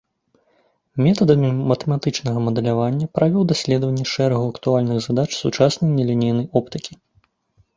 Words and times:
Метадамі 1.07 1.49
матэматычнага 1.71 2.39
мадэлявання 2.47 3.09
правёў 3.17 3.43
даследаванні 3.51 4.05
шэрагу 4.13 4.45
актуальных 4.55 4.97
задач 5.09 5.29
сучаснай 5.43 5.93
нелінейнай 5.99 6.47
оптыкі. 6.63 6.91